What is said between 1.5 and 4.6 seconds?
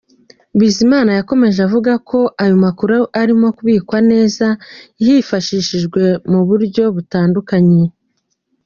avuga ko ayo makuru ari kubikwa neza